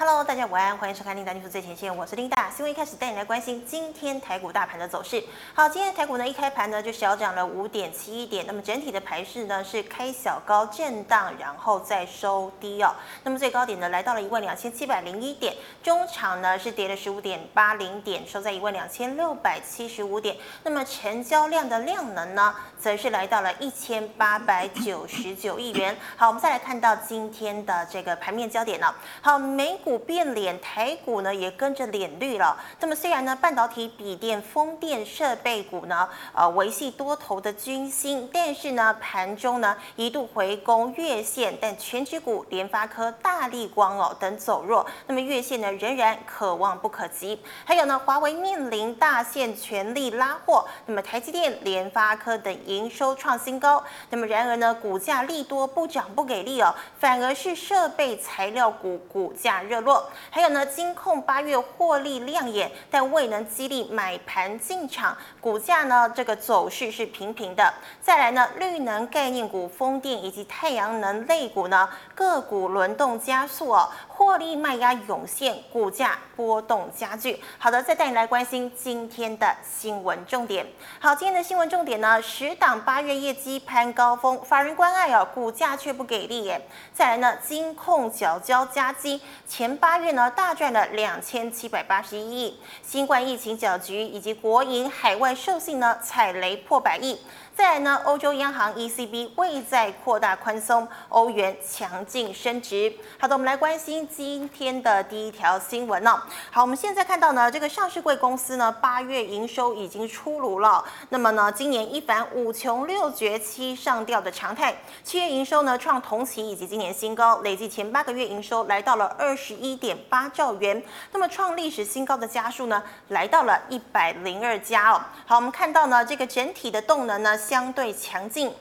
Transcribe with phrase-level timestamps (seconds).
[0.00, 2.48] Hello，大家午安，欢迎收看《Linda News 最前线》，我是琳达。
[2.48, 5.20] 新闻一开始带你来关心今天台股大盘的走势。
[5.52, 12.94] 好，今天台股呢一开盘呢就小涨了五点七一点，那么整体的盘势呢是开小高震荡，然后再收低哦。
[13.24, 20.36] 那么最高点呢来到了一万两千七百零一点，中场呢是跌了十五点八零点，收在一万两千六百七十五点。
[20.62, 25.96] 那么成交量的量能呢，则是来到了一千八百九十九亿元。
[26.16, 28.94] 好，我们再来看到今天的这个盘面焦点呢。
[29.20, 29.87] 好，美股。
[29.88, 32.54] 股变脸，台股呢也跟着脸绿了。
[32.78, 44.84] 那么虽然呢，半导体、笔电、风电设备股呢，呃，维系多头的军心，但是呢，盘中呢一度回攻月线，但全指股联发科、大立光哦等走弱。
[45.06, 47.40] 那么月线呢仍然可望不可及。
[47.64, 50.68] 还有呢，华为面临大限全力拉货。
[50.84, 53.82] 那么台积电、联发科等营收创新高。
[54.10, 59.77] 那么然而呢，股价利多不涨不给力哦，反而是设备材料股股价热。
[59.80, 67.72] 落，还有呢，金控八月获利亮眼，但未能激励买盘进场，股价呢这个走势是平平的。
[68.00, 73.88] 再来呢，绿能概念股、风电以及太阳能类股呢，个股轮动加速哦。
[74.18, 77.40] 获利卖压涌现，股价波动加剧。
[77.56, 80.66] 好的，再带你来关心今天的新闻重点。
[80.98, 86.60] 好，今天的新闻重点呢，十档八月业绩攀高峰，法人关爱哦，股价却不给力耶。
[86.92, 92.60] 再来呢，金控缴交加基，前八月呢大赚了两千七百八十一亿。
[92.82, 97.16] 新冠疫情搅局以及国营海外授信呢踩雷破百亿。
[97.58, 102.94] 再来呢，欧洲央行 ECB 未再扩大宽松，欧元强劲升值。
[103.18, 106.22] 好的，我们来关心今天的第一条新闻呢、哦。
[106.52, 110.84] 好，我们现在看到呢，这个上市柜公司呢，八月营收已经出炉了。
[111.08, 120.80] 那么呢，今年一反五穷六绝七上吊的常态，七月营收呢创同期以及今年新高，累计前八个月营收来到了二十一点八兆元。
[121.10, 125.00] 那么创历史新高的家数呢，来到了一百零二家哦。
[125.26, 127.36] 好，我们看到呢，这个整体的动能呢。
[127.48, 128.52] 相对强劲。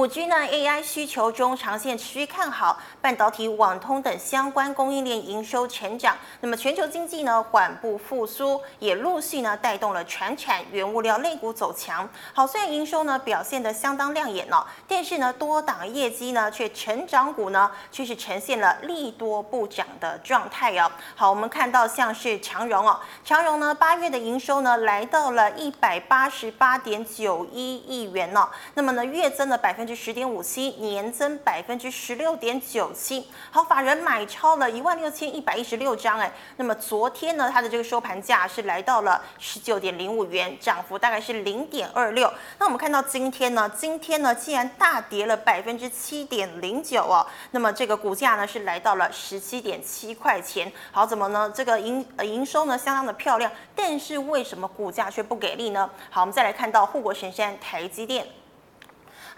[0.00, 6.16] 五 G 呢，AI 需求中长线持续看好，半导体、网通等相关供应链营收成长。
[6.40, 12.08] 那么全球经济呢缓步复苏，也陆续呢带动了全产、原物料类股走强。
[12.32, 20.90] 好，虽然营收呢表现得相当亮眼哦，但是呢多档业绩呢却成长股呢却是呈现了利多不涨的状态哦。
[21.14, 29.80] 好，我们看到像是长荣哦，长荣呢八月的营收呢来到了一百八十八点九一亿元哦，那么呢月增了百分。
[29.80, 33.26] 百分之十点五七，年增百分之十六点九七。
[33.50, 42.32] 好，法人买超了一万六千一百一十六张，哎，那么昨天呢，它的这个收盘价是来到了十九点零五元，涨幅大概是零点二六。
[42.60, 50.72] 那我们看到今天呢，今天呢，竟然大跌了百分之七点零九哦，那么这个股价呢是来到了十七点七块钱。
[50.92, 51.52] 好，怎么呢？
[51.52, 55.90] 这个营呃营收呢相当的漂亮，但是为什么股价却不给力呢？
[56.10, 58.24] 好，我们再来看到护国神山台积电。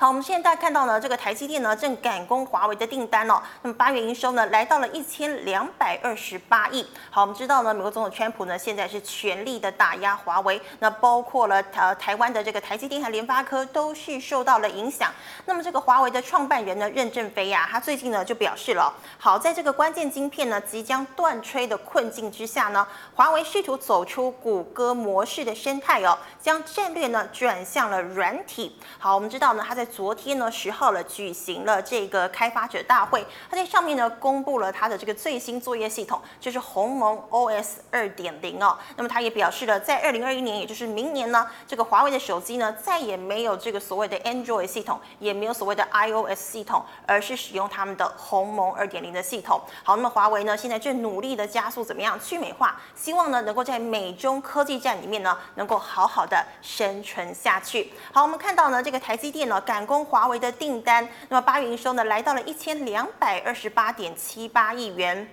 [0.02, 3.40] 好，我们现在看到呢，这个台积电呢正赶工华为的订单哦。
[3.62, 6.84] 那么八月营收呢来到了一千两百二十八亿。
[7.08, 15.08] 好，我们知道呢，美国总统川普呢现在是全力的打压华为，那包括了呃台湾的这个台积电和联发科都是受到了影响。
[15.46, 22.84] 那么这个华为的创办人呢任正非呀、啊，他最近呢就表示了，好，在这个关键晶片呢即将断炊的困境之下呢，
[23.14, 28.76] 华为试图走出谷歌模式的生态哦，将战略呢转向了软体。
[28.98, 38.78] 好，我们知道呢他在昨天呢，十号了，举行了这个开发者大会，他在上面呢公布了他的这个最新作业系统，就是鸿蒙 OS 二点零哦。
[38.97, 49.60] 那么他也表示了，在二零二一年，也就是明年呢，这个华为的手机呢再也没有这个所谓的 Android 系统，也没有所谓的 iOS 系统，而是使用他们的鸿蒙二点零的系统。
[49.84, 57.92] 好，那么华为呢现在正努力的加速怎么样去美化，希望呢能够在美中科技战里面呢能够好好的生存下去。
[58.10, 65.28] 好，我们看到呢这个台积电呢赶攻华为的订单，那么八月营收呢来到了一千两百二十八点七八亿元。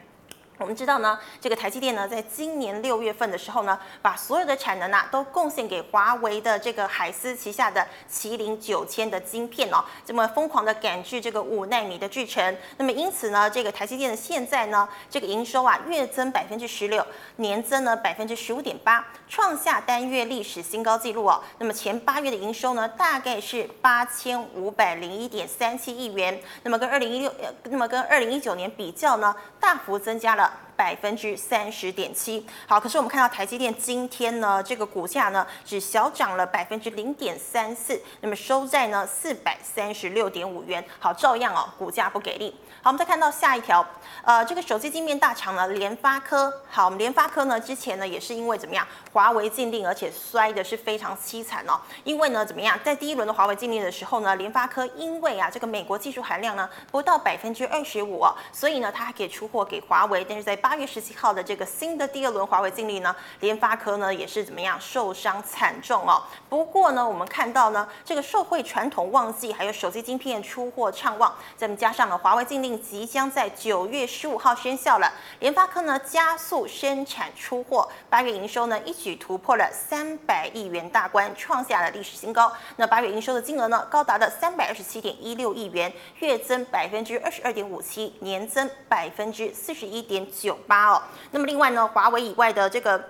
[0.59, 12.57] 我们知道呢，这个台积电呢，在今年六月份的时候呢，把所有的产能啊都贡献给华为的这个海思旗下的麒麟九千的晶片哦，这么疯狂的赶制这个五纳米的制程。
[12.75, 17.07] 那么因此呢，这个台积电的现在呢，这个营收啊月增百分之十六，
[17.37, 21.41] 年增呢百分之十五点八，创下单月历史新高纪录哦。
[21.59, 26.37] 那么前八月的营收呢，大概是八千五百零一点三七亿元。
[26.63, 27.33] 那么跟二零一六，
[27.63, 30.48] 那么跟二零一九年比较呢，大幅增加了。
[30.49, 32.47] a 百分之三十点七。
[32.65, 40.81] 好，可是我们看到台积电今天呢，这个股价呢只小涨了百分之零点三四，那么收在呢四百三十六点五元。
[40.97, 42.55] 好，照样哦，股价不给力。
[42.81, 43.85] 好，我们再看到下一条，
[44.23, 46.49] 呃，这个手机晶片大厂呢，联发科。
[46.69, 51.77] 好，我们联发科呢之前呢也是因为怎么样，华为禁令，而且摔的是非常凄惨哦。
[52.05, 60.25] 因为呢怎么样，在第一轮的华为禁令的时候呢，联发科因为啊这个美国技术含量呢不到百分之二十五哦，所以呢它还可以出货给华为。
[60.29, 66.21] 但是在八八月十七号的这个新的第二轮华为禁令呢，联发科呢也是怎么样受伤惨重哦。
[66.47, 72.79] 不过呢，我们看到呢这个受惠传统旺季，还有手机晶片出货畅旺，再加上了华为禁令。
[72.79, 82.53] 即将在九月十五号生效了，联发科呢加速生产出货，八月营收呢一举突破了三百亿元大关，创下了历史新高。
[82.75, 91.01] 那八月营收的金额呢高达了三百二十七点一六亿元，月增百分之二十二点五七，年增百分之四十一点九八哦。
[91.31, 93.01] 那么另外呢，华为以外的这个。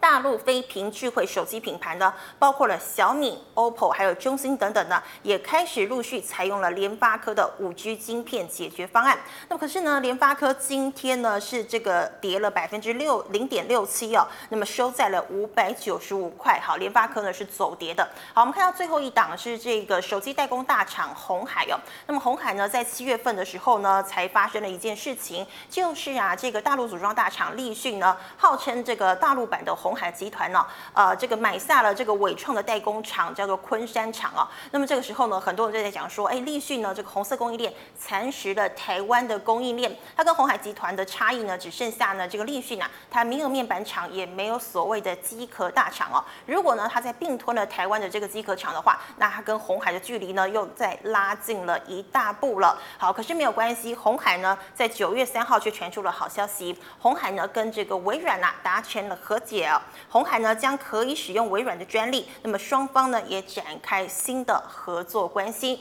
[0.00, 9.18] 大陆非屏智慧手机品牌呢，包括了小米、OPPO，还有中兴等等呢，也开始陆续采用了联发科的五 G 晶片解决方案。
[9.48, 16.60] 那么可是呢，联发科今天呢是这个跌了百分之六零点六七哦，那么收在了五百九十五块。
[16.62, 18.08] 好，联发科呢是走跌的。
[18.32, 21.76] 好，我们看到最后一档是这个手机代工大厂红海哦。
[22.06, 29.87] 那么红海呢，在七月份的时候呢，才发生了一件事情，就是啊，这个大陆组装大厂立讯呢，号称这个大陆版的红。
[29.88, 34.46] 红海集团呢，呃，这个买下了这个伟创的代工厂，叫做昆山厂啊。
[34.70, 39.96] 那么这个时候呢，很多人就在讲说，哎，立讯呢，这个红色供应链蚕食了台湾的供应链。
[40.14, 46.22] 它跟红海集团的差异呢，只剩下呢，这个立讯啊，它没有面板厂，也没有所谓的机壳大厂哦。
[46.44, 52.78] 如果呢，它在并吞了台湾的这个机壳厂的话，那它跟红海的距离呢，又再拉近了一大步了。
[52.98, 59.77] 好，可是没有关系，红海呢，在九月三号却传出了好消息，红海呢，跟这个微软啊达成了和解哦。
[60.08, 65.80] 红海呢将可以使用微软的专利，那么双方呢也展开新的合作关系。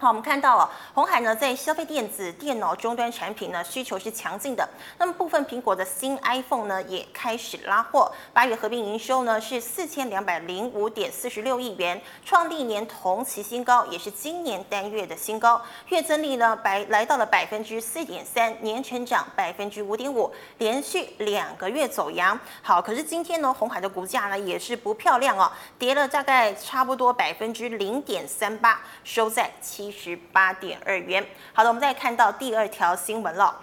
[0.00, 4.66] 好，我们看到了红海呢，在消费电子、电脑终端产品呢需求是强劲的。
[4.96, 8.10] 那么部分苹果的新 iPhone 呢也开始拉货。
[8.32, 15.60] 八月合并营收呢是四千两百零五点四十六亿元，创历年同期新高，也是今年单月的新高。
[15.88, 22.40] 月增率呢百来到了百分之四点三，年成长百分之五点五，连续两个月走阳。
[22.62, 29.89] 好，可是今天呢，红海的股价呢也是不漂亮哦，跌了大概差不多百分之零点三八，收在七。
[29.90, 31.26] 十八点二元。
[31.52, 33.54] 好的，我们再看到第二条新闻了。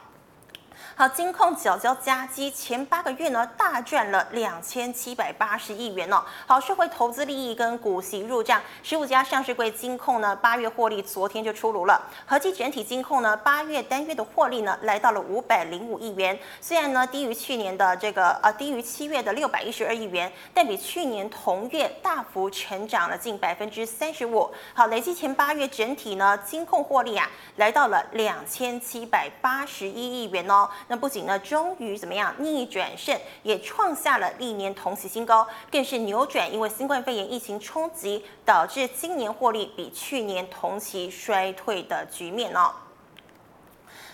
[0.99, 6.23] 好，金控缴交佳绩前八个月呢，大赚了两千七百八十亿元哦。
[6.47, 12.01] 好，社会投资利益跟股息入账，十五家上市柜金控呢，八月获利昨天就出炉了。
[12.25, 16.35] 合计整体金控呢，八月单月的获利呢，来到了五百零五亿元。
[16.59, 24.51] 虽然呢低于去年的这个呃低于七月的六百一十二亿元，但比去年同月大幅成长了近百分之三十五。
[24.73, 30.67] 好，累计前八月整体呢，金控获利啊，来到了两千七百八十一亿元哦。
[30.87, 42.71] 那不仅呢，终于怎么样逆转胜，也创下了历年同期新高，更是扭转因为新冠肺炎疫情冲击导致今年获利比去年同期衰退的局面呢。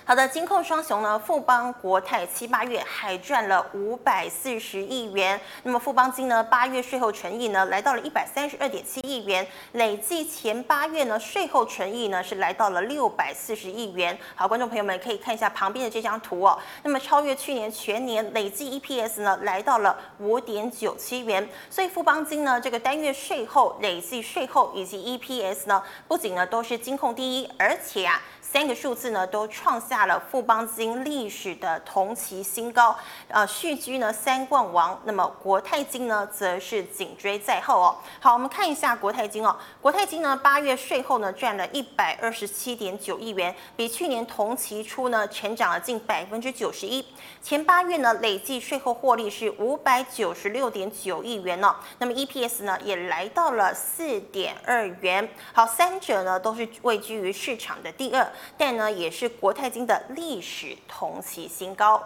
[0.05, 5.39] 好的，金控双雄呢，富邦国泰七八月还赚了五百四十亿元。
[5.63, 14.17] 那么富邦金呢，八月税后纯益呢来到了一百三十二点七亿元，累计前八月呢税后纯益呢是来到了六百四十亿元。
[14.35, 16.59] 好，观众朋友们可以看一下旁边的这张图哦。
[16.83, 21.47] 那么超越去年全年累计 EPS 呢来到了五点九七元。
[21.69, 28.21] 所以富邦金呢这个单月税后累计税后以及 EPS 呢不仅呢都是金控第一，而且啊。
[28.53, 32.95] 三个数字呢都创下了富邦金历史的同期新高，
[33.27, 35.01] 呃，续居呢三冠王。
[35.05, 37.97] 那么国泰金呢则是紧追在后哦。
[38.19, 39.57] 好，我们看一下国泰金哦。
[39.81, 47.03] 国泰金呢八月税后呢赚了一百二十七点九亿元，比去年同期初呢成长了近百分之九十一。
[47.41, 51.75] 前八月呢累计税后获利是五百九十六点九亿元哦。
[51.97, 55.27] 那么 EPS 呢也来到了四点二元。
[55.53, 58.31] 好，三者呢都是位居于市场的第二。
[58.57, 62.03] 但呢，也是国泰金的历史同期新高。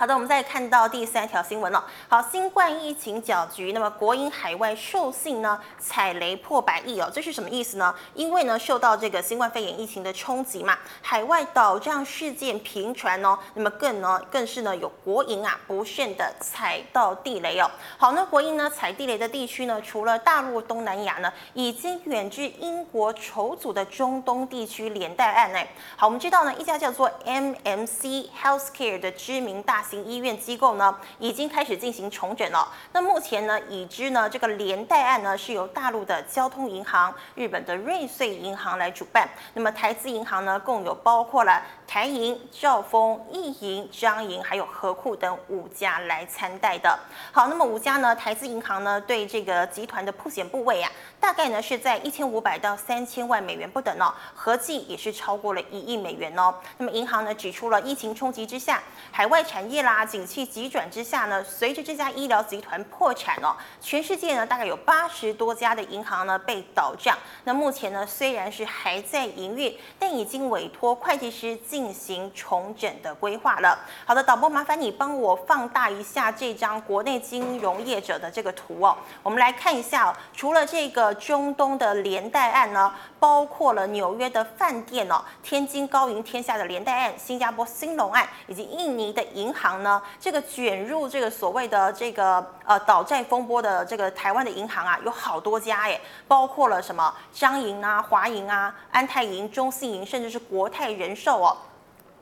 [0.00, 1.84] 好的，我们再看到第三条新闻了。
[2.08, 7.94] 好，新冠疫情搅局，那么国营海外授信呢踩雷破百亿哦，这是什么意思呢？
[8.14, 17.70] 因为呢受到这个新冠肺炎疫情的冲击嘛，海外倒账事件频传哦，那么更呢更是呢有国营啊不慎的踩到地雷哦。
[17.98, 25.68] 好，那国营呢踩地雷的地区呢，除了大陆、东南亚呢，已经远至英国筹组的中东地区连带案哎。
[25.94, 32.68] 好，我们知道呢一家叫做 MMC Healthcare 的知名大型医院机构呢，已经开始进行重整了。
[32.92, 39.28] 那目前呢，已知呢，这个连带案呢，是由大陆的交通银行、日本的瑞穗银行来主办。
[39.54, 46.96] 那么台资银行呢，共有包括了台银、兆丰、亿银、彰银，还有合库等五家来参贷的。
[47.32, 56.54] 好，那么五家呢，台资银行呢，对这个集团的曝险部位啊，大概呢是在一千五百到三千万美元不等哦，合计也是超过了一亿美元哦。
[56.78, 67.16] 那么银行呢，指出了疫情冲击之下，海外产业啦，景气急转之下呢，随着这家医疗集团破产哦，全世界呢大概有八十多家的银行呢被倒账。
[67.44, 73.78] 那目前呢虽然是还在营运，但已经委托会计师进行重整的规划了。
[74.06, 101.56] 好的，导播麻烦你帮我放大一下这张国内金融业者的这个图哦，我们来看一下哦，除了这个中东的连带案呢，包括了纽约的饭店哦，天津高银天下的连带案，新加坡兴隆案，以及印尼的银行呢，这个卷入这个所谓的这个呃倒债风波的这个台湾的银行啊，有好多家诶，包括了什么张银啊、华银啊、安泰银、中信银，甚至是国泰人寿哦。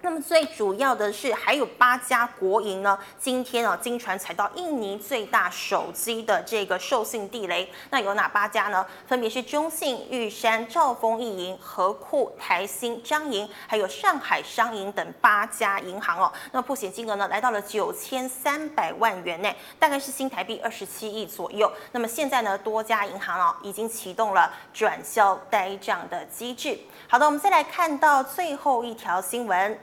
[0.00, 7.68] 那么最主要的是，还有八家国营呢，今天啊，经传踩到印尼最大手机的这个授信地雷。
[7.90, 8.86] 那有哪八家呢？
[9.08, 16.32] 分别是中信、玉山、兆丰、亿银、合库、台新、彰银，还有上海商银等八家银行哦。
[16.52, 21.70] 那破险金额呢，来到了九千三百万元内，大概是新台币二十七亿左右。
[21.90, 26.78] 那么现在呢，多家银行哦，已经启动了转销呆账的机制。
[27.08, 29.76] 好的，我们再来看到最后一条新闻。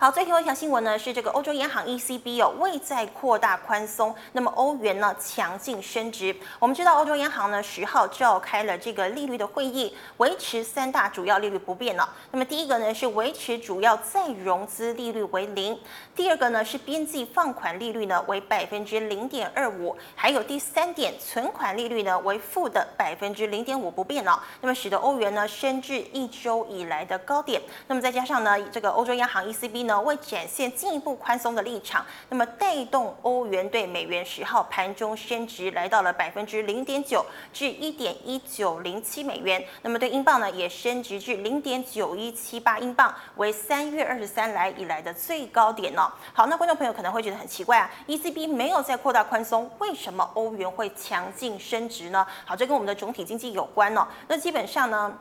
[0.00, 6.34] 好，最后一条新闻呢是这个欧洲央行 ECB 哦，未再扩大宽松，那么欧元呢强劲升值。
[6.58, 12.08] 我们知道欧洲央行呢十号召开了这个利率的会议，维持三大主要利率不变了。
[12.30, 15.78] 那么第一个呢是维持主要再融资利率为零，
[16.16, 24.42] 第二个呢是边际放款利率呢为百分之零点二五，还有第三点存款利率呢为负的百分之零点五不变了。
[24.62, 27.60] 那么使得欧元呢升至一周以来的高点。
[27.86, 29.89] 那么再加上呢这个欧洲央行 ECB 呢。
[29.90, 39.62] 呢，为展现进一步宽松的立场，那么带动欧元对美元十号盘中升值，来到了百分之零点九至一点一九零七美元。
[39.82, 46.08] 那么对英镑呢，也升值至零点九一七八英镑，为三月二十三来以来的最高点呢。
[46.32, 52.24] 好，那观众朋友可能会觉得很奇怪啊，ECB 没有再扩大宽松，为什么欧元会强劲升值呢？
[52.44, 54.06] 好，这跟我们的总体经济有关哦。
[54.28, 55.18] 那基本上呢。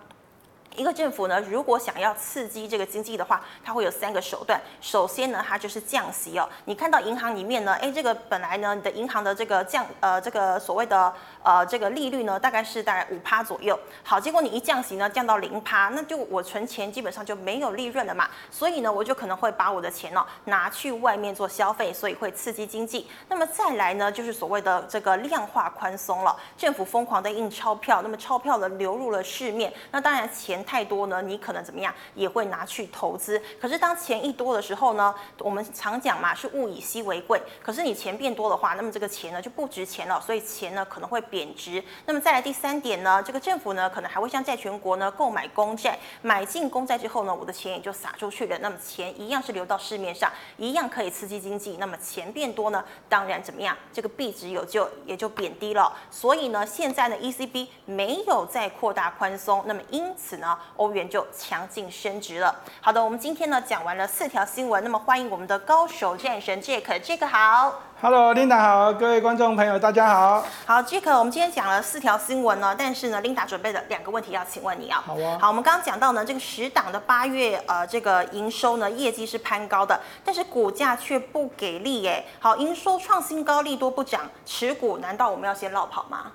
[0.76, 4.62] 一个政府呢，如果想要刺激这个经济的话，它会有三个手段。
[4.80, 6.48] 首先呢，它就是降息哦。
[6.66, 13.77] 你看到银行里面呢，哎，这个本来呢，你的银行的这个降呃，这个所谓的呃这个利率呢，大概是大概五趴左右。
[14.03, 18.29] 好，结果你一降息呢，降到零趴，那就我存钱基本上就没有利润了嘛。
[18.50, 23.08] 所以呢，我就可能会把我的钱呢、拿去外面做消费，所以会刺激经济。
[23.27, 30.60] 那么再来呢，就是所谓的这个量化宽松了，政府疯狂的印钞票，那么钞票呢流入了市面，那当然钱。
[30.69, 33.41] 太多呢，你可能怎么样也会拿去投资。
[33.60, 37.41] 可是当钱一多的时候呢，我们常讲嘛，是物以稀为贵。
[37.63, 41.84] 可是你钱变多的话，那么这个钱呢就不值钱了，所以钱呢可能会贬值。
[42.06, 48.58] 那么再来第三点呢，这个政府呢可能还会向债权国呢购买公债，买进公债之后呢，我的钱也就撒出去了。
[48.60, 51.78] 那么钱一样是流到市面上，一样可以刺激经济。
[51.80, 55.92] 那么钱变多呢，当然怎么样，这个币值有就也就贬低了。
[56.12, 60.58] 所以呢，现在呢 ECB 没有再扩大宽松，那么因此呢。
[60.78, 62.64] 欧元就强劲升值了。
[62.80, 67.88] 好的，我们今天呢讲完了四条新闻，那么欢迎我们的高手战神 Jack，Jack 好。
[68.01, 70.46] Hello，Linda 好，各位观众朋友大家好。
[70.65, 75.03] 好，Jack，我们今天讲了四条新闻呢，但是呢，Linda 准备了两个问题要请问你啊。
[75.06, 75.38] 好啊。
[75.41, 82.24] 好，我们刚刚讲到呢，这个十档的八月呃这个营收呢业绩是攀高的，但是股价却不给力哎。
[82.39, 86.32] 好，营收创新高，利多不涨，持股难道我们要先落跑吗？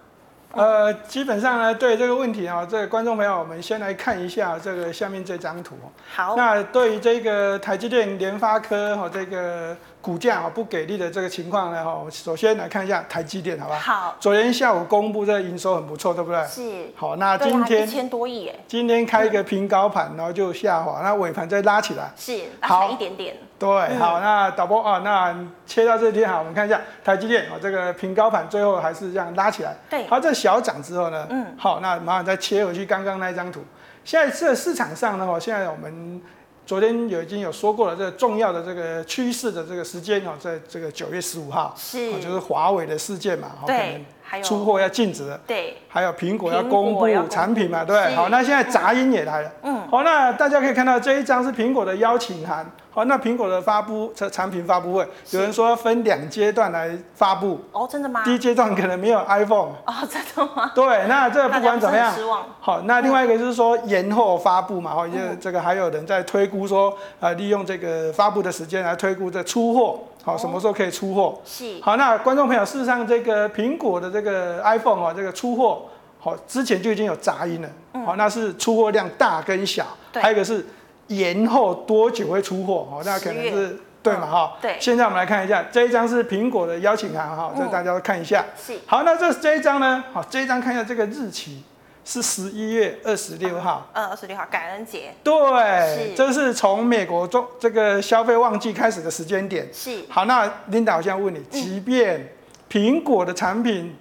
[0.57, 5.75] 呃，基本上呢，对这个问题啊，这个观众朋友，我们先来看一下这个下面这张图。
[6.15, 6.35] 好。
[6.37, 14.17] 那对于这个台积电、联发科和这个股价啊不给力的这个情况呢，哈，首先来看一下台积电，好吧好？
[14.21, 16.45] 昨天下午公布这个营收很不错，对不对？
[16.47, 16.93] 是。
[16.95, 18.61] 好，那今天一千多亿耶。
[18.69, 22.13] 今天开一个平高盘，然后就下滑，那尾盘再拉起来。
[22.17, 23.37] 是，拉起来一点点。
[23.65, 25.35] 对，好，那导播啊，那
[25.67, 29.75] 切到这边好，我们看一下台积电啊，这个平高盘最后还是这样拉起来。
[29.89, 30.07] 对。
[30.07, 33.61] 好，这小涨之后呢，嗯，好，那马上再切回去刚刚那一张图。
[34.05, 36.21] 现在这市场上呢，哈，现在我们。
[36.67, 52.65] 昨天有已经有说过了，这个重要的这个趋势的这个时间哦，在这个九月十五号，是，就是华为的事件嘛，对，还有出货要禁止了，对，还有苹果要公布产品嘛，对，好，那现在杂音也来了，嗯，好，那大家可以看到这一张是苹果的邀请函。
[52.95, 57.61] 好，那苹果的发布这产品发布会，有人说分两阶段来发布。
[57.73, 58.23] 哦，真的吗？
[58.25, 59.73] 第一阶段可能没有 iPhone。
[59.85, 60.71] 哦，真的吗？
[60.77, 62.45] 对，那这个不管怎么样，失望。
[62.61, 71.37] 好，那另外一个就是说延后发布嘛，哈、嗯，因为这个还有人在推估说，呃，利用这个发布的时间来推估这出货，好，什么时候可以出货？
[71.45, 71.81] 是。
[71.83, 75.87] 好，那观众朋友，事实上这个苹果的这个 iPhone 啊，这个出货，
[76.21, 77.69] 好，之前就已经有杂音了。
[78.07, 80.65] 好，那是出货量大跟小，还有一个是。
[81.09, 82.89] 延后多久会出货？
[82.91, 84.27] 哦，那可能是对嘛？
[84.27, 84.77] 哈，对。
[84.81, 88.45] 现在我们来看一下这一张是苹果的邀请函哈，这大家都看一下。
[88.57, 88.79] 是。
[88.87, 90.05] 好，那这这一张呢？
[90.13, 91.63] 好，这一张看一下这个日期
[92.05, 93.89] 是十一月二十六号。
[93.93, 95.15] 嗯，二十六号感恩节。
[95.23, 96.15] 对。
[96.15, 99.69] 这是从美国中这个消费旺季开始的时间点。
[99.73, 100.05] 是。
[100.09, 102.35] 好，那 Linda，我现在问你，即便
[102.71, 103.97] 苹果的产品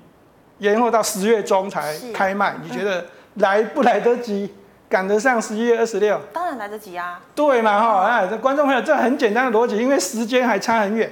[0.60, 3.06] 延后到十月中才开卖，你觉得
[3.36, 4.54] 来不来得及？
[4.94, 7.20] 赶得上十一月二十六，当然来得及啊。
[7.34, 11.12] 对嘛哈，哎，这观众朋友，这很简单的逻辑，因为时间还差很远，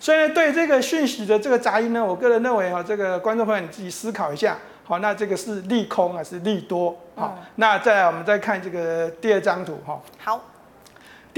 [0.00, 6.96] 所以呢，对这个讯息的这个杂音呢，我个人认为哈，这个观众朋友你自己思考一下，好，那这个是利空还是利多？
[7.16, 10.00] 好，那再来我们再看这个第二张图哈。
[10.16, 10.40] 好。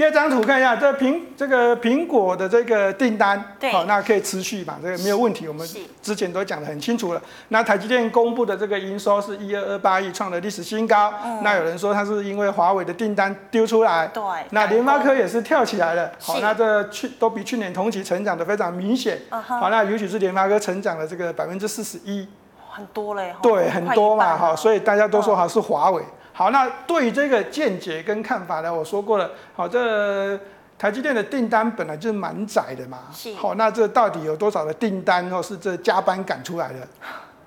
[0.01, 3.39] 第二张图看一下，这苹这个苹果的这个订单，
[3.71, 4.79] 好，那可以持续嘛？
[4.81, 5.67] 这个没有问题，我们
[6.01, 7.21] 之前都讲得很清楚了。
[7.49, 11.13] 那台积电公布的这个营收是一二二八亿，创了历史新高。
[11.23, 14.23] 嗯、那有人说它是因为华为的订单丢出来，对。
[14.49, 19.21] 那联发科也是跳起来了，好，那这去都比去年同期成长的非常明显。
[19.29, 22.27] 好，那尤其是联发科成长了这个百分之四十一，
[22.71, 23.35] 很多嘞。
[23.39, 26.01] 对，很多嘛，哈，所以大家都说好是华为。
[26.41, 29.29] 好，那对于这个见解跟看法呢，我说过了。
[29.53, 30.35] 好，这
[30.75, 32.97] 台积电的订单本来就是蛮窄的嘛。
[33.13, 33.31] 是。
[33.35, 36.79] 好，那这到底有多少的订单哦是这加班赶出来的？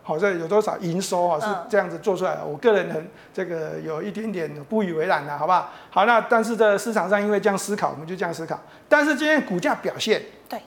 [0.04, 2.42] 好，这有多少营收啊是这样子做出来的？
[2.42, 5.72] 嗯、我个人很这个有一点点不以为然的，好不好？
[5.90, 8.60] 好，那但是这市场上因为这样思考，我们就这样思考。
[8.88, 10.62] 但是今天股价表现对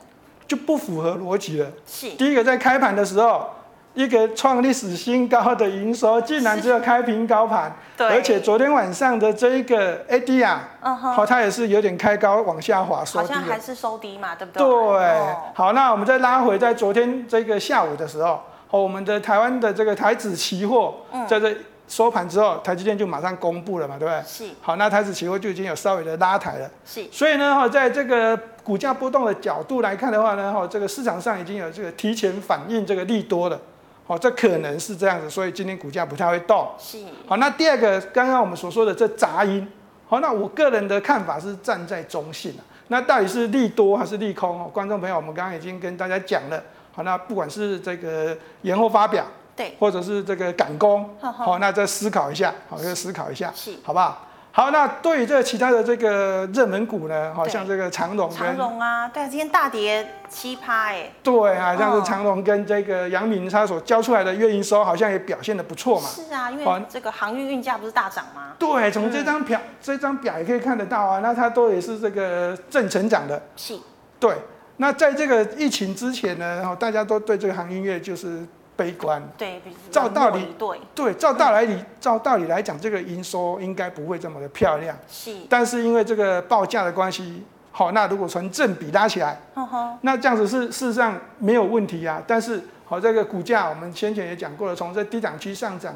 [0.46, 1.72] 就不符合逻辑了。
[1.86, 2.10] 是。
[2.16, 3.52] 第一个在开盘的时候。
[3.98, 8.08] 一个创历史新高的营收，竟然只有开平高盘，对。
[8.08, 14.64] 而且昨天晚上的这一个 ADR，好，它也是有点开高往下滑，收低，好像还是收低嘛，对不对？
[14.64, 20.94] 对，好，那我们再拉回，在昨天这个下午的时候，我们的台湾的这个台指期货，
[21.28, 21.52] 在这
[21.88, 24.22] 收盘之后，台积电就马上公布了嘛，对不对？
[24.28, 33.60] 是，好，那台指期货就已经有稍微的拉抬了，是，所以呢，哈，在这个股价波动的角度来看的话呢，哈，这个市场上已经有这个提前反映这个利多了。
[34.08, 36.66] 好，这可能是这样子，所以今天股价不太会动。
[36.80, 36.98] 是。
[37.28, 39.68] 好，那第二个，刚刚我们所说的这杂音，
[40.08, 42.54] 好，那我个人的看法是站在中性。
[42.88, 44.62] 那到底是利多还是利空？
[44.62, 46.64] 哦，观众朋友，我们刚刚已经跟大家讲了。
[46.94, 49.26] 好，那不管是这个延后发表，
[49.58, 54.27] 对，或者是这个赶工，好，那再思考一下，好，再思考一下，是，好不好？
[54.58, 66.10] 好，那对于这其他的这个热门股呢，好像这个长荣，长荣啊，对啊，今天大跌七趴哎，对啊，像是长荣跟这个阳明，它所交出来的月营收好像也表现的不错嘛。
[66.10, 68.54] 是啊，因为这个航运运价不是大涨吗？
[68.58, 73.40] 对，从这张表、嗯、这张表也可以看得到啊，那它都也是这个正成长的。
[73.56, 73.78] 是。
[74.20, 74.34] 对，
[74.78, 78.44] 那在这个疫情之前呢，然后大家都对这个航运业就是。
[78.78, 79.62] 悲观，对，
[79.92, 95.94] 照道理，对，对，照道理，嗯、照道理来讲，这个营收应该不会这么的漂亮，是，但是因为这个报价的关系，好，那如果从正比拉起来，呵呵那这样子是事实上没有问题啊，但是好，这个股价我们先前也讲过了，从这低档区上涨。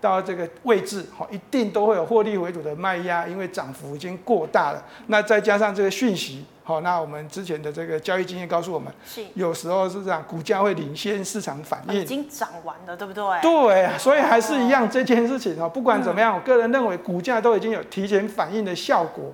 [0.00, 4.84] 到这个位置，好，一定都会有获利回吐的卖压，因为涨幅已经过大了。
[5.06, 12.00] 那再加上这个讯息，好，那我们之前的这个交易经验告诉我们，是有时候是这样，股价会领先市场反应。
[12.00, 13.22] 已经涨完了，对不对？
[13.42, 19.30] 对，所以还是一样这件事情哈，不管怎么样，我个人认为股价都已经有提前反应的效果，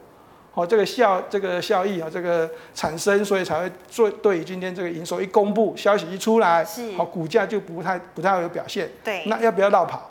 [0.54, 8.90] 哦，这个效这个效益啊，这个产生，所以才会做对于今天这个营收一公布，消息一出来，是好，股价就不太不太有表现。
[9.04, 10.10] 对，那要不要绕跑？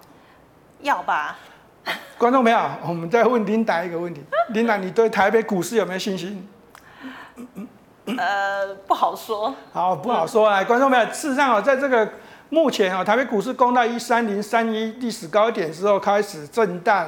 [0.80, 1.38] 要吧，
[2.18, 4.22] 观众朋友，我们再问琳达一个问题：
[4.54, 6.48] 琳达，你对台北股市有没有信心？
[8.18, 9.54] 呃，不好说。
[9.72, 12.08] 好，不好说啊，观众朋友，事实上啊，在这个
[12.50, 17.08] 目前啊，台北股市攻到一三零三一历史高点之后开始震荡。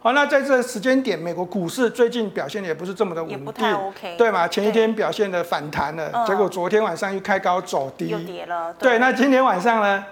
[0.00, 4.46] 好，那在这个时间点，美国股市最近表现也不是这么的稳定，也不太 OK，对吗？
[4.46, 8.72] 前一天表现的反弹了，结果昨天晚上又开高走低，又跌了。
[8.74, 10.04] 对，对，那今天晚上呢？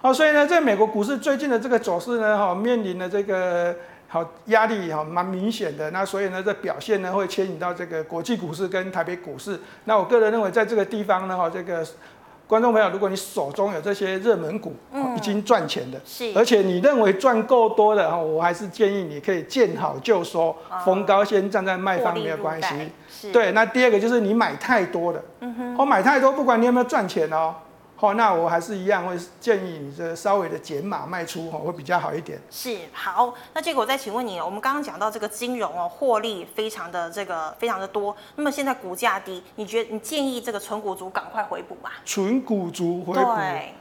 [0.00, 3.76] 好，所以呢，在美国股市最近的这个走势呢，哈，面临的这个
[4.10, 5.90] 好压力哈，蛮明显的。
[5.92, 9.58] 那所以呢，这表现呢会牵引到这个国际股市跟台北股市。
[9.84, 11.82] 那我个人认为，在这个地方呢，哈，这个。
[12.50, 23.30] 观众朋友，如果你手中有这些热门股，嗯、已经赚钱的，是，而且你认为赚够多的哈，我还是建议你可以见好就收，逢高先站在卖方没有关系。
[23.32, 27.54] 对，那第二个就是你买太多的，嗯哼，我买太多，不管你有没有赚钱哦。
[28.00, 32.40] 好，那我还是一样会建议你这稍微的减码卖出，会比较好一点。
[32.50, 41.90] 是，好，那这个我再请问你，我们刚刚讲到这个金融哦，获利非常的这个非常的多，那么现在股价低，你觉得你建议这个纯股族赶快回补吗？
[42.06, 43.34] 纯股族回补。
[43.36, 43.74] 对。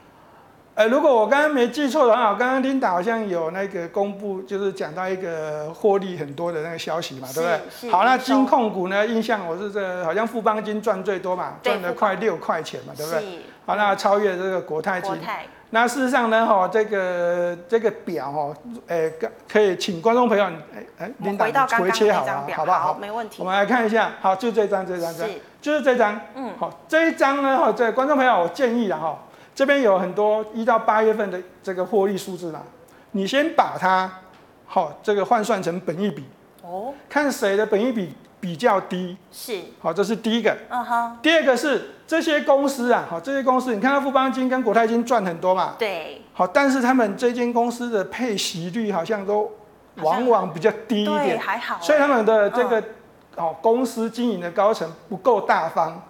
[0.79, 7.49] 哎，如果我刚刚没记错的话，我刚刚听到好像有那个公布，就是讲到一个获利很多的那个消息嘛，对不
[7.81, 7.91] 对？
[7.91, 13.41] 好，那金控股呢，印象我是这个好像富邦金赚最多嘛，赚了快六块钱嘛，对不对？
[13.65, 15.11] 好，那超越这个国泰金。
[15.13, 15.45] 国泰。
[15.71, 18.53] 那事实上呢，哈，这个这个表哈，
[18.87, 19.11] 哎，
[19.51, 21.45] 可以请观众朋友，哎哎，领导
[21.77, 22.79] 回切好了，好不好？
[22.79, 23.35] 好，没问题。
[23.39, 25.27] 我们来看一下，好，就这张，这张，这
[25.61, 26.21] 就是这张。
[26.35, 26.53] 嗯。
[26.57, 29.19] 好，这一张呢，哈，这观众朋友，我建议了哈，
[29.59, 32.61] 这边有很多一到八月份的这个获利数字啦，
[33.11, 34.09] 你先把它，
[34.65, 36.23] 好，这个换算成本益比。
[36.61, 36.93] 哦。
[37.09, 38.13] 看谁的本益比。
[38.41, 40.55] 比较低是好，这是第一个。
[40.69, 41.17] 嗯哼。
[41.21, 45.75] 第二个是这些公司啊，好，这些公司，你看到富邦金跟国泰金赚很多嘛？
[45.77, 46.21] 对。
[46.31, 49.51] 好，但是他们这间公司的配息率好像都
[49.97, 51.35] 往往比较低一点。
[51.35, 51.81] 对，还好。
[51.81, 52.81] 所以他们的这个
[53.35, 56.01] 哦，公司经营的高层不够大方。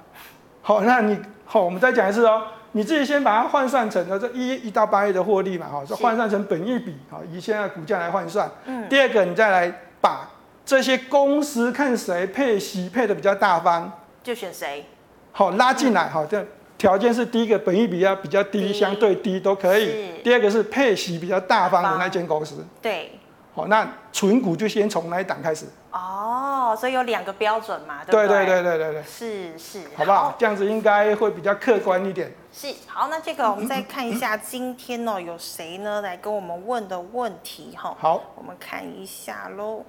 [0.61, 8.49] 好，那你好，我们再讲一次哦，你自己先把它换算成了这一一到八月的获利嘛，哈，就换算成本益比，哈，以现在股价来换算。
[8.65, 8.87] 嗯。
[8.87, 10.29] 第二个，你再来把。
[10.65, 14.85] 这些公司看谁配息配的比较大方，就选谁。
[15.31, 16.45] 好，拉进来，好，这
[16.77, 20.11] 条件是第一个本益比要比较低，相对低都可以。
[20.23, 22.63] 第二个是配息比较大方的那间公司。
[22.79, 23.18] 对。
[23.59, 25.65] 好，那存股就先从那一档开始？
[25.91, 29.03] 哦，所以有两个标准嘛，对对对对对对。
[29.03, 30.35] 是是，好不好？
[30.37, 32.31] 这样子应该会比较客观一点。
[32.53, 37.95] 是，好，那这个我们再看一下今天哦，有谁呢来跟我们问的问题哈？
[37.99, 39.83] 好，我们看一下喽。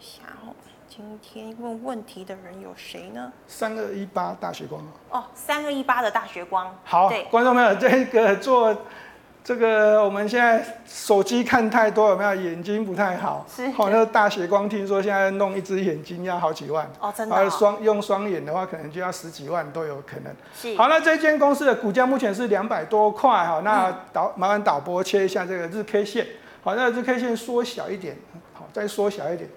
[0.00, 0.50] 下哦，
[0.88, 3.32] 今天问问题的人有谁呢？
[3.46, 6.74] 三二一八大学光哦，三二一八的大学光。
[6.84, 8.76] 好，对观众朋友，这个做
[9.44, 13.44] 这个，我们现在手机看太多，有没有眼睛不太好？
[13.52, 13.68] 是。
[13.70, 17.50] 好，那大学光听说现在弄一只眼睛要好几万哦，真的、哦。
[17.50, 20.32] 双用双眼的话，可能就要十几万都有可能。
[20.54, 20.76] 是。
[20.76, 23.60] 好，那这间公司的股价目前是两百多块哈。
[23.64, 26.26] 那导麻烦导播切一下这个日 K 线，
[26.62, 28.16] 好，那日 K 线缩小一点，
[28.54, 29.48] 好，再缩小一点。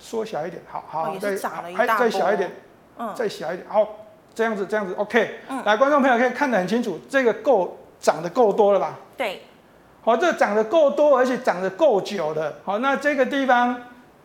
[0.00, 1.36] 缩小一点，好好，再
[1.74, 2.48] 还再小一点，
[2.96, 3.84] 嗯，再小一点，好，
[4.32, 8.98] 这样子这样子，OK，嗯，来，观众朋友可以看得很清楚，这个够涨得够多了吧？
[9.16, 9.42] 对，
[10.02, 13.74] 好，这涨得够多，而且涨得够久的，好，那这个地方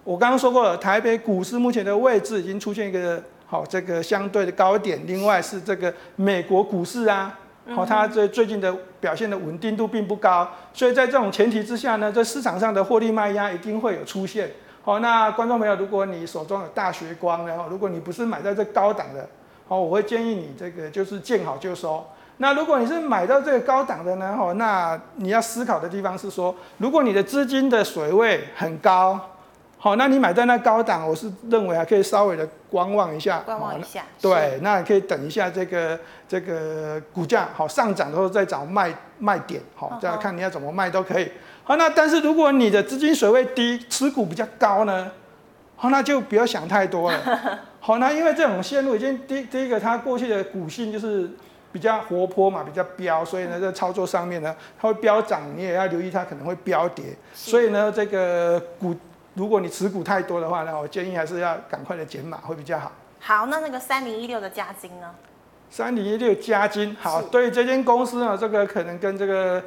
[0.03, 7.39] 我刚刚说过了，台北股市目前的位置已经出现一个好这个相对的高点，另外是这个美国股市啊，
[7.75, 14.51] 好，它这最近的表现的稳定度并不高，所以在这种前提之下呢，这市场上的获利卖压一定会有出现。
[14.83, 19.27] 好，那观众朋友，如果你手中有大学光，然后如果你不是买在这高档的，
[19.67, 22.05] 好，我会建议你这个就是见好就收。
[22.37, 29.19] 那如果你是买到这个高档的呢，哈，那你要思考的地方是说，如果你的资金的水位很高，
[29.77, 41.31] 好，那你买在那高档，我是认为还可以稍微的观望一下，观望一下，对，那你可以等一下这个这个股价好上涨的时候再找卖卖点，好，再来看你要怎么卖都可以。
[41.63, 45.11] 好，那但是如果你的资金水位低，持股比较高呢，
[45.75, 47.19] 好，那就不要想太多了。
[47.79, 51.29] 好，那因为这种线路已经第第一个，它过去的股性就是
[51.73, 57.05] 比较活泼嘛，比较飙，所以呢，在操作上面呢，它会飙涨，你也要留意它可能会飙跌。
[57.33, 58.95] 所以呢，这个股，
[59.33, 62.91] 如果你持股太多的话呢，我建议还是要赶快的减码会比较好。
[63.19, 65.09] 好，那那个三零一六的加金呢？
[65.69, 69.61] 三零一六加金，好，对这间公司呢，这个可能跟这个。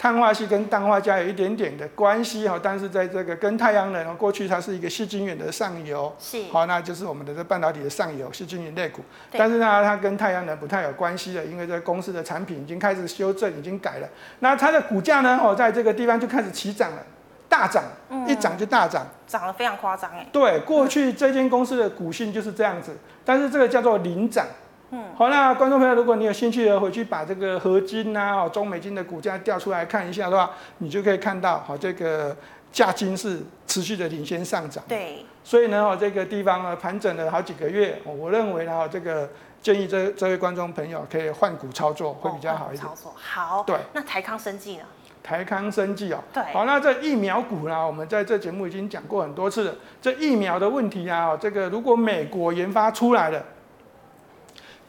[0.00, 9.02] 碳化系跟氮化镓有一点点的关系哈，但是在这个跟太阳能，过去它是一个矽晶圆的上游，是好，那就是我们的这半导体的上游矽晶圆类股。
[9.30, 14.08] 但是呢，它跟太阳能不太有关系了，因为这个公司的产品已经开始修正，已经改了。
[14.38, 17.02] 那它的股价呢，哦，在这个地方就开始起涨了，
[17.46, 17.84] 大涨，
[18.26, 20.26] 一涨就大涨，涨得非常夸张哎。
[20.32, 24.46] 对，过去这间公司的股性就是这样子，但是这个叫做领涨。
[24.92, 32.36] 嗯，好，那观众朋友，如果你有兴趣的，回去把这个合金啊、中美金的股价调出来看一下的话，你就可以看到，好，这个
[32.72, 34.82] 价金是持续的领先上涨。
[34.88, 39.30] 对，所以呢，这个地方呢盘整了好几个月，我认为呢，这个
[39.62, 42.84] 建议这这位观众朋友可以换股操作，会比较好一点。
[42.84, 43.62] 操作好。
[43.62, 44.82] 对，那台康生技呢？
[45.22, 49.74] 台康生技哦，对，好，那这疫苗股呢，我们在这节目已经讲过很多次了。
[50.02, 53.40] 这疫苗的问题啊，这个如果美国研发出来了。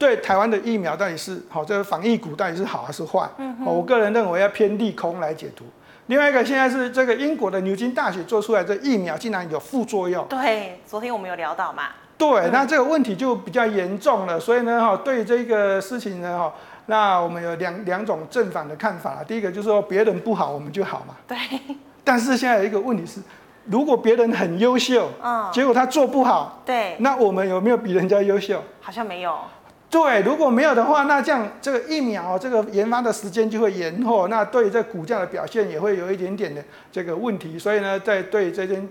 [0.02, 3.30] 对台湾的疫苗到底是好，这个防疫股到底是好还是坏？
[3.38, 5.64] 嗯，我个人认为要偏利空来解读。
[6.08, 10.26] 另外一个，现在是这个英国的牛津大学做出来的疫苗竟然有副作用。
[10.28, 11.90] 对，昨天我们有聊到嘛。
[12.18, 14.40] 对，嗯、那这个问题就比较严重了。
[14.40, 16.52] 所以呢，哈，对这个事情呢，哈，
[16.88, 19.24] 那我们有两两种正反的看法。
[19.28, 21.14] 第一个就是说别人不好，我们就好嘛。
[21.28, 21.38] 对。
[22.04, 23.22] 但是现在有一个问题是，
[23.66, 28.64] 如果别人很优秀，嗯，结果他做不好，对，那我们有没有比人家优秀？
[28.82, 29.38] 好像没有。
[29.92, 37.60] 对，如果没有的话，那这样这个疫苗这个研发的时间就会延后，那对这股价的表现也会有一点点的这个问题。
[37.60, 38.88] 所以呢，在对这间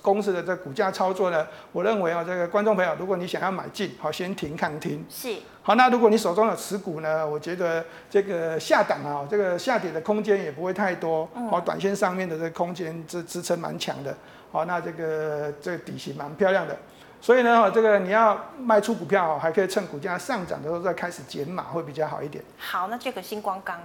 [0.00, 5.04] 公司的这股价操作呢，我认为啊，这个观众朋友，如果你想要买进，好，先停看停。
[5.10, 5.34] 是。
[5.62, 11.28] 好，那如果你手中有持股呢，我觉得这个下档啊，这个下跌的空间也不会太多。
[11.50, 14.16] 好，短线上面的这个空间支支撑蛮强的。
[14.52, 16.76] 好，那这个这个底型蛮漂亮的。
[17.24, 22.44] 所以呢，这个你要卖出股票，还可以趁股价上涨的时候再开始减码，会比较好一点。
[22.58, 23.80] 好，那这个星光钢，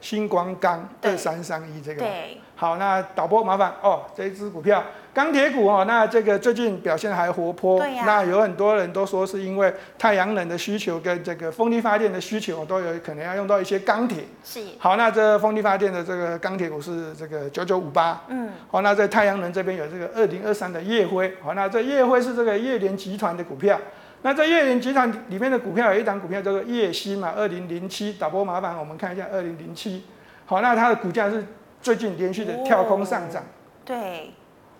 [0.00, 2.00] 星光钢二三三一这个。
[2.00, 2.40] 对。
[2.56, 4.82] 好，那导播麻烦哦，这一支股票。
[5.18, 7.80] 钢铁股哦，那这个最近表现还活泼。
[7.80, 8.04] 对呀。
[8.06, 14.22] 那有很多人都说是因为太阳能的需求跟这个风力发电的需求都有可能要用到一些钢铁。
[14.44, 14.60] 是。
[14.78, 18.22] 好，那这风力发电的这个钢铁股是这个九九五八。
[18.28, 18.48] 嗯。
[18.70, 21.34] 好，那在太阳能这边有这个二零二三的夜辉。
[21.42, 23.76] 好，那这夜辉是这个叶联集团的股票。
[24.22, 28.12] 那在叶联集团里面的股票有一档股票叫做叶西嘛，二零零七。
[28.12, 30.04] 导播麻烦我们看一下二零零七。
[30.46, 31.44] 好，那它的股价是
[31.82, 33.42] 最近连续的跳空上涨。
[33.42, 33.46] 哦。
[33.84, 34.30] 对。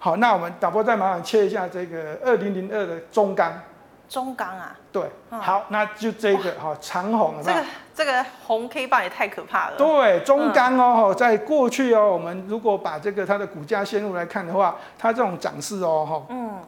[0.00, 3.52] 好，那我们导播再麻烦切一下这个二零零二的中钢。
[4.08, 4.74] 中钢啊？
[4.92, 5.02] 对。
[5.30, 7.34] 嗯、好，那就这个哈长红。
[7.42, 9.76] 这个这个红 K 棒也太可怕了。
[9.76, 16.58] 对，中钢哦，在过去哦，我们如果把这个它的股价线路来看的话，它这种涨势哦，哈，嗯，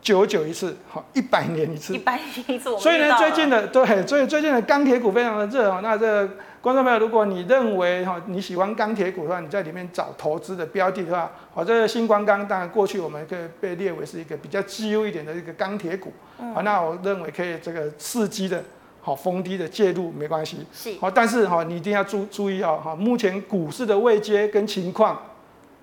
[0.00, 1.92] 久久一次，好，一百年一次。
[1.92, 6.30] 一百年一次，所以呢，最近的对，所以最近的钢铁股非常的热哦，那这个。
[6.66, 16.12] 观众朋友，如果你认为哈你喜欢钢铁股的话，你在里面找投资的标的的话，好，这个新光钢当然过去我们可以被列为是一个比较绩优一点的一个钢铁股，
[16.52, 18.64] 好，那我认为可以这个伺机的，
[19.00, 25.22] 好逢低的介入没关系，是，好，但是哈你一定要注注意哦，哈目前股市的位阶跟情况，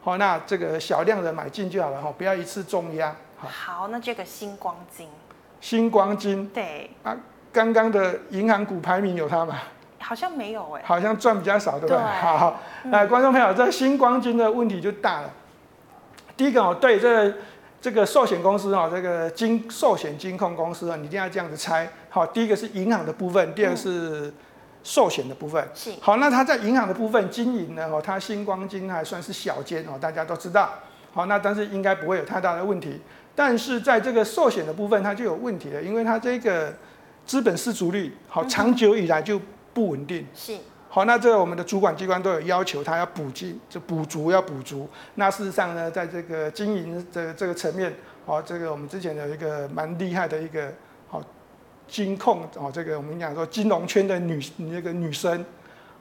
[0.02, 3.16] 好，那这个小量的买进就好了哈，不要一次重压。
[3.38, 5.08] 好，那这个新光金，
[5.62, 7.16] 新光金，对，啊，
[7.54, 9.58] 刚刚的银行股排名有它吗？
[10.04, 11.98] 好像没有哎，好像赚比较少，对不对？
[11.98, 15.30] 对 好，好，那、嗯、观众朋友，这新光金的问题就大了。
[16.36, 17.38] 第一个哦，对这個、
[17.80, 21.90] 这个寿险公司哦，这个金寿险金控公司啊，你一定要这样子猜。
[22.10, 24.34] 好，第一个是银行的部分，第二个是
[24.84, 25.68] 寿险的部分。
[25.74, 25.98] 是、嗯。
[26.02, 30.70] 好，那它在银行的部分经营呢，哦，它新光金还算是小间哦，大家都知道。
[31.14, 33.00] 好，那但是应该不会有太大的问题。
[33.36, 36.74] 但是在这个寿险的部分，它就有问题了，因为它这个
[37.26, 39.40] 资本失足率好，长久以来就。
[39.74, 40.58] 不稳定是
[40.90, 44.88] 好，那这个我们的主管机关都有要求，他要补进，就补足要补足。
[45.16, 47.94] 那事实上呢，在这个经营的这个层面，
[48.26, 50.72] 好，这个我们之前有一个蛮厉害的一个
[51.08, 51.22] 好
[51.88, 55.44] 金控哦，这个我们讲说金融圈的女那个女生。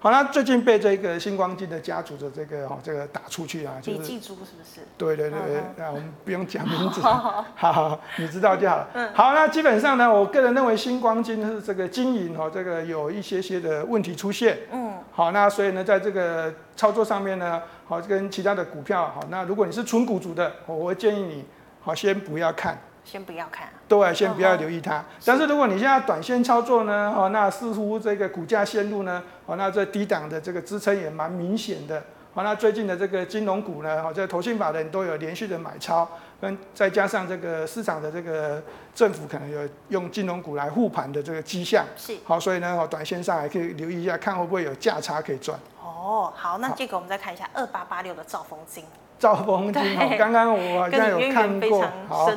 [0.03, 4.81] 好，那最近被这个星光金的家族的这个哈这个打出去啊，就是记住是不是？
[4.99, 5.38] 对对对，
[5.77, 8.88] 那我们不用讲名字， 好好，你知道就好了。
[8.95, 14.59] 嗯，好，那基本上呢，我个人认为星光金是这个经营哈，这个有一些些的问题出现。
[14.73, 21.45] 嗯，好，那所以呢，在这个操作上面呢，好跟其他的股票好，那如果你是纯股族的，我会建议你
[21.81, 22.77] 好先不要看。
[23.05, 24.99] 先不要看，对，先不要留意它。
[24.99, 32.03] 哦、但是如果你现在短线操作呢，哦，那似乎这个股价线路呢，哦，那这低档的这个支撑也蛮明显的。
[32.35, 36.09] 哦，那最近的这个金融股呢，哦，这投信法人都有连续的买超，
[36.41, 38.62] 跟再加上这个市场的这个
[38.95, 41.85] 政府可能有用金融股来护盘的这个迹象。
[41.97, 42.17] 是。
[42.25, 45.59] 好，所以呢，哦，短线上还可以留意一下，看会不会有价差可以赚。
[45.83, 48.85] 哦，好，那这个我们再看一下二八八六的兆丰金。
[49.23, 52.29] 兆丰金哦，刚刚我好像有看过，好。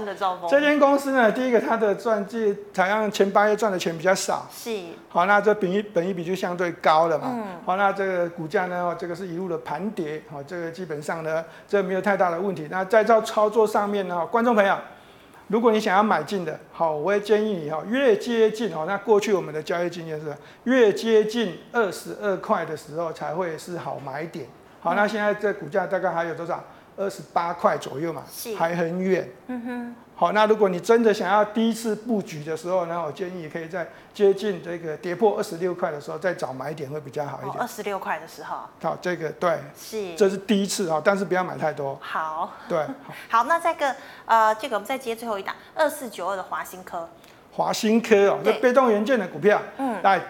[0.48, 4.70] 这间公司呢，第一个它的赚绩，好像前八月赚的钱比较少，是。
[5.10, 7.26] 好，那这本一本一比就相对高了嘛。
[7.28, 7.44] 嗯。
[7.66, 12.68] 好，那这个股价呢，这个是一路的盘跌，好，这个基本上呢，这个没有太大的问题。
[12.70, 14.78] 那在这操作上面呢，观众朋友，
[15.48, 20.32] 如果你想要买进的，好，我会建议你哈，越接近哦，那过去我们的交易经验是，
[20.66, 24.46] 越接近二十二块的时候才会是好买点。
[24.82, 26.64] 好，那现在这股价大概还有多少？
[26.98, 29.30] 二十八块左右嘛，是还很远。
[29.48, 29.96] 嗯哼。
[30.18, 37.58] 好，那如果你真的想要第一次布局的时候呢，我建议可以在接近这个跌破二十六块的时候再找买点会比较好一点。
[37.60, 38.56] 二十六块的时候。
[38.82, 39.60] 好，这个对。
[39.78, 40.16] 是。
[40.16, 42.00] 这是第一次啊，但是不要买太多。
[42.02, 42.54] 好。
[42.70, 42.80] 对。
[43.28, 43.94] 好，那这个
[44.26, 47.10] 呃，这个我们再接最后一档二四九二的华新科。
[47.52, 49.62] 华新科哦，这被动元件的股票。
[49.78, 50.02] 嗯。
[50.02, 50.22] 来，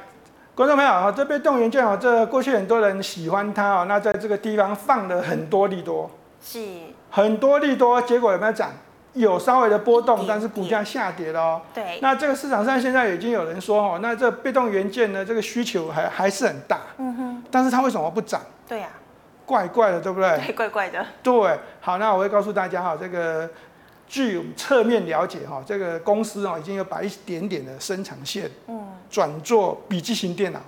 [0.56, 6.10] 观众朋友啊，这被动元件啊，这过去很多人喜欢它啊，那在这个地方放了很多利多。
[6.46, 6.64] 是
[7.10, 8.72] 很多利多，结果有没有涨？
[9.14, 11.62] 有稍微的波动，但是股价下跌了哦。
[11.74, 12.00] 对。
[12.02, 16.82] 那这个市场上现在已经有人说哦，那这被动元件呢，这个需求还还是很大。
[16.98, 17.44] 嗯哼。
[17.50, 18.42] 但是它为什么不涨？
[18.68, 18.90] 对呀。
[19.46, 20.38] 怪怪的，对不对？
[20.46, 21.06] 对，怪怪的。
[21.24, 21.60] 对。
[21.80, 23.50] 好，那我会告诉大家哈，这个
[24.06, 30.60] 据侧面了解哈，这个公司哦已经有把一点点的生产线嗯转做笔记型电脑。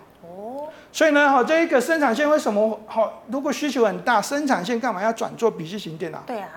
[0.97, 3.21] 所以呢，哈，这一个生产线为什么好？
[3.27, 6.23] 如果需求很大，生产线干嘛要转做笔记型电脑？
[6.25, 6.49] 对啊，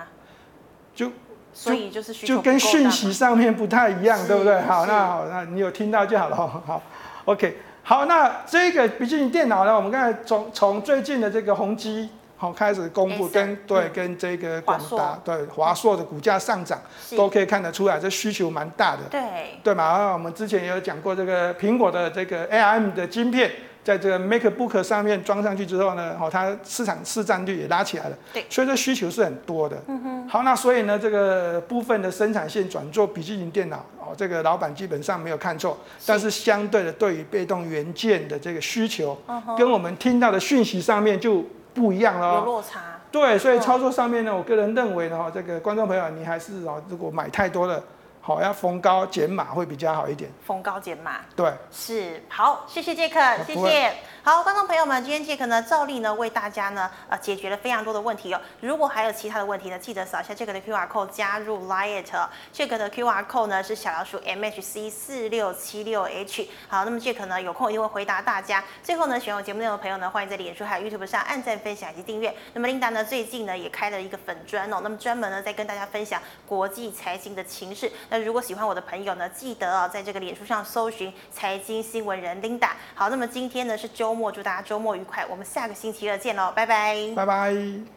[0.95, 1.11] 就
[1.53, 4.59] 所以就是就跟讯息上面不太一样，对不对？
[4.61, 6.35] 好，那好，那你有听到就好了。
[6.65, 6.81] 好
[7.25, 16.81] ，OK，好，那这个笔记型电脑呢，我们刚才从从最近的这个宏基好开始公布，跟对跟这个广达对华硕的股价上涨，
[17.15, 19.03] 都可以看得出来，这需求蛮大的。
[19.11, 19.21] 对
[19.63, 23.51] 对嘛，然后我们之前也有讲过这个苹果的这个 ARM 的晶片。
[23.83, 29.81] 在这个 MacBook 上面装上去之后呢，哦，它市场市占率也拉起来了，对，所以这需求是很多的。
[29.87, 39.17] 嗯哼，好，那所以呢，这个部分的生产线转做笔记型电脑，哦，这个老板基本上没有看错，但是相对的，对于被动元件的这个需求，
[39.57, 42.79] 跟我们听到的讯息上面就不一样了，有落差。
[43.11, 47.83] 对，所以操作上面呢，我个人认为呢，这个观众朋友，你还是哦，如果买太多了。
[48.23, 50.29] 好，要逢高减码会比较好一点。
[50.45, 53.91] 逢高减码，对，是好，谢谢杰克，谢谢。
[54.23, 58.39] 好，观众朋友们，今天杰克呢，照例呢为大家呢，呃，解决了非常多的问题哦。
[58.59, 62.27] 如果还有其他的问题呢，记得扫一下杰克的 QR code 加入 Liet，。
[62.51, 66.47] 杰克的 QR code 呢是小老鼠 MHC 四六七六 H。
[66.67, 68.63] 好，那么杰克呢有空一定会回答大家。
[68.83, 72.31] 最后呢，喜欢我节目内容的朋友呢，欢迎在脸书还有 YouTube 上按赞、分享以及订阅。
[72.53, 77.91] 那么琳达呢，最近呢也开了一个粉砖哦，那么专门呢在跟大家分享国际财经的情势。
[78.11, 82.71] 那如果喜欢我的朋友呢，记得啊，在这个脸书上搜寻财经新闻人 Linda。
[82.93, 85.25] 好，那么今天呢是周末，祝大家周末愉快。
[85.29, 87.91] 我们下个星期二见喽，拜拜，拜拜。